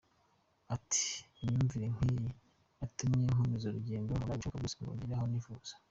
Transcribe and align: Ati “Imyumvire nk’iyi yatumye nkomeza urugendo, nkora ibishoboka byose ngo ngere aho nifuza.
Ati 0.75 1.03
“Imyumvire 1.43 1.87
nk’iyi 1.93 2.29
yatumye 2.79 3.23
nkomeza 3.33 3.65
urugendo, 3.67 4.09
nkora 4.13 4.33
ibishoboka 4.33 4.57
byose 4.61 4.77
ngo 4.81 4.91
ngere 4.95 5.13
aho 5.17 5.25
nifuza. 5.29 5.73